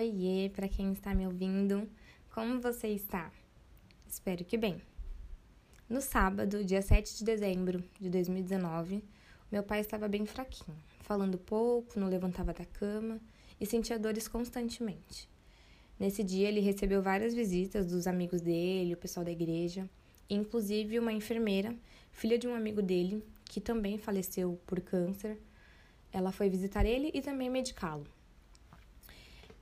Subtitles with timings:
[0.00, 1.86] Oiê, para quem está me ouvindo,
[2.34, 3.30] como você está?
[4.08, 4.80] Espero que bem.
[5.86, 9.04] No sábado, dia 7 de dezembro de 2019,
[9.52, 13.20] meu pai estava bem fraquinho, falando pouco, não levantava da cama
[13.60, 15.28] e sentia dores constantemente.
[15.98, 19.86] Nesse dia, ele recebeu várias visitas dos amigos dele, o pessoal da igreja,
[20.30, 21.76] inclusive uma enfermeira,
[22.10, 25.36] filha de um amigo dele, que também faleceu por câncer.
[26.10, 28.06] Ela foi visitar ele e também medicá-lo.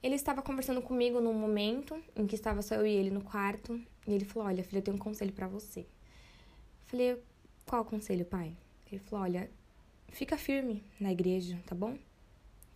[0.00, 3.80] Ele estava conversando comigo num momento em que estava só eu e ele no quarto,
[4.06, 5.86] e ele falou: "Olha, filha, eu tenho um conselho para você".
[6.86, 7.20] Falei:
[7.66, 8.56] "Qual conselho, pai?".
[8.90, 9.50] Ele falou: "Olha,
[10.10, 11.98] fica firme na igreja, tá bom?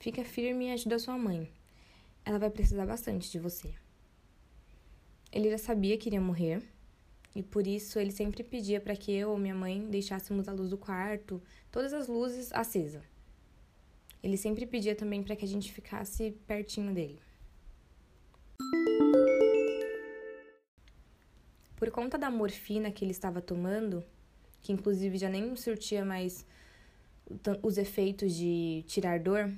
[0.01, 1.49] Fica firme e ajuda sua mãe.
[2.25, 3.73] Ela vai precisar bastante de você".
[5.31, 6.61] Ele já sabia que iria morrer,
[7.37, 10.71] e por isso ele sempre pedia para que eu ou minha mãe deixássemos a luz
[10.71, 13.12] do quarto, todas as luzes acesas.
[14.23, 17.19] Ele sempre pedia também para que a gente ficasse pertinho dele.
[21.75, 24.05] Por conta da morfina que ele estava tomando,
[24.61, 26.47] que inclusive já nem surtia mais
[27.63, 29.53] os efeitos de tirar dor,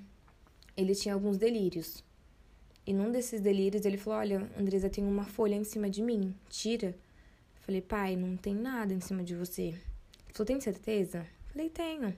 [0.75, 2.03] ele tinha alguns delírios.
[2.87, 6.35] E num desses delírios ele falou: Olha, Andresa, tem uma folha em cima de mim,
[6.49, 6.97] tira.
[7.61, 9.63] Falei: Pai, não tem nada em cima de você.
[9.63, 11.27] Ele falou: Tem certeza?
[11.53, 12.17] Falei: Tenho.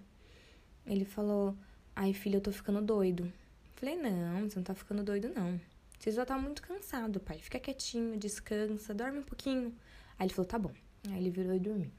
[0.87, 1.57] Ele falou:
[1.99, 3.33] Ai, filho, eu tô ficando doido.
[3.75, 5.59] Falei, não, você não tá ficando doido, não.
[5.99, 7.39] Você já tá muito cansado, pai.
[7.39, 9.75] Fica quietinho, descansa, dorme um pouquinho.
[10.19, 10.73] Aí ele falou, tá bom.
[11.09, 11.91] Aí ele virou e dormiu.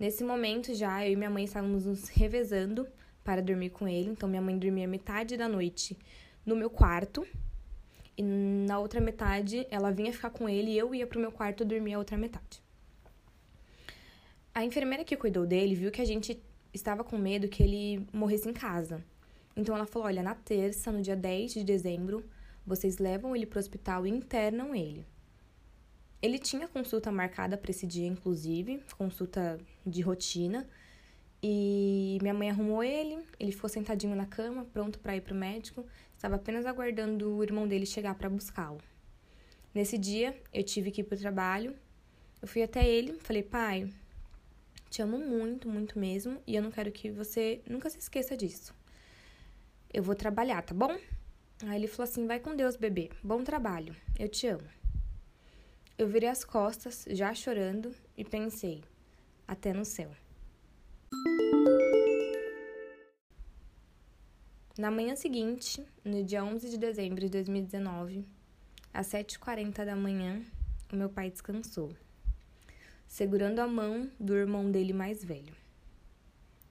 [0.00, 2.88] Nesse momento, já eu e minha mãe estávamos nos revezando
[3.22, 4.10] para dormir com ele.
[4.10, 5.96] Então, minha mãe dormia metade da noite
[6.44, 7.24] no meu quarto.
[8.18, 11.64] E na outra metade, ela vinha ficar com ele e eu ia pro meu quarto
[11.64, 12.60] dormir a outra metade.
[14.52, 16.42] A enfermeira que cuidou dele viu que a gente
[16.74, 19.02] estava com medo que ele morresse em casa.
[19.56, 22.24] Então ela falou: olha, na terça, no dia 10 de dezembro,
[22.66, 25.06] vocês levam ele para o hospital e internam ele.
[26.20, 30.66] Ele tinha consulta marcada para esse dia, inclusive, consulta de rotina.
[31.42, 35.36] E minha mãe arrumou ele, ele ficou sentadinho na cama, pronto para ir para o
[35.36, 35.84] médico.
[36.16, 38.80] Estava apenas aguardando o irmão dele chegar para buscá-lo.
[39.74, 41.76] Nesse dia, eu tive que ir para o trabalho.
[42.40, 43.92] Eu fui até ele, falei: pai,
[44.94, 48.72] te amo muito, muito mesmo, e eu não quero que você nunca se esqueça disso.
[49.92, 50.96] Eu vou trabalhar, tá bom?
[51.66, 53.10] Aí ele falou assim: vai com Deus, bebê.
[53.20, 53.96] Bom trabalho.
[54.16, 54.68] Eu te amo.
[55.98, 58.84] Eu virei as costas, já chorando, e pensei:
[59.48, 60.12] até no céu.
[64.78, 68.24] Na manhã seguinte, no dia 11 de dezembro de 2019,
[68.92, 70.40] às 7h40 da manhã,
[70.92, 71.92] o meu pai descansou
[73.06, 75.54] segurando a mão do irmão dele mais velho.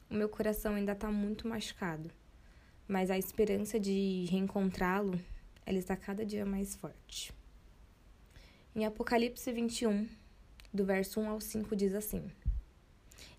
[0.09, 2.11] O meu coração ainda está muito machucado,
[2.87, 5.19] mas a esperança de reencontrá-lo,
[5.65, 7.33] ela está cada dia mais forte.
[8.75, 10.07] Em Apocalipse 21,
[10.73, 12.29] do verso 1 ao 5 diz assim: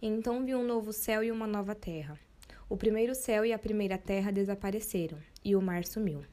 [0.01, 2.19] Então vi um novo céu e uma nova terra.
[2.69, 6.25] O primeiro céu e a primeira terra desapareceram, e o mar sumiu.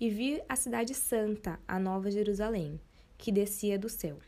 [0.00, 2.80] E vi a cidade santa, a nova Jerusalém,
[3.16, 4.18] que descia do céu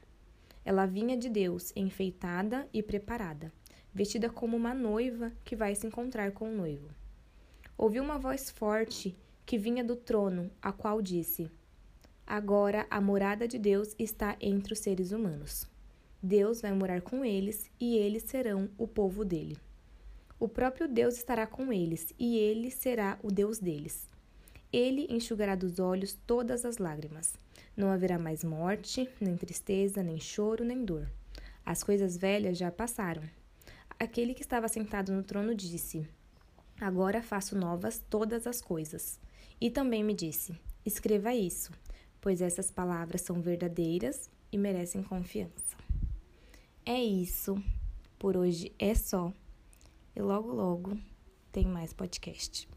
[0.64, 3.52] ela vinha de Deus, enfeitada e preparada,
[3.92, 6.88] vestida como uma noiva que vai se encontrar com o noivo.
[7.76, 11.50] Ouvi uma voz forte que vinha do trono, a qual disse:
[12.26, 15.66] Agora a morada de Deus está entre os seres humanos.
[16.22, 19.58] Deus vai morar com eles e eles serão o povo dele.
[20.38, 24.08] O próprio Deus estará com eles e ele será o Deus deles.
[24.72, 27.34] Ele enxugará dos olhos todas as lágrimas
[27.76, 31.10] não haverá mais morte, nem tristeza, nem choro, nem dor.
[31.64, 33.22] As coisas velhas já passaram.
[33.98, 36.06] Aquele que estava sentado no trono disse:
[36.80, 39.20] Agora faço novas todas as coisas.
[39.60, 41.72] E também me disse: Escreva isso,
[42.20, 45.76] pois essas palavras são verdadeiras e merecem confiança.
[46.84, 47.62] É isso.
[48.18, 49.32] Por hoje é só.
[50.14, 50.98] E logo, logo
[51.52, 52.68] tem mais podcast.